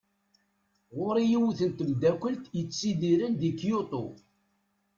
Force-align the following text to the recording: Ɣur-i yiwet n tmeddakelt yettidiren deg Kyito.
Ɣur-i 0.97 1.23
yiwet 1.31 1.59
n 1.67 1.71
tmeddakelt 1.71 2.43
yettidiren 2.57 3.33
deg 3.41 3.55
Kyito. 3.59 4.05